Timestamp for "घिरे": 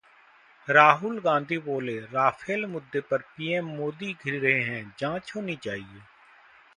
4.13-4.53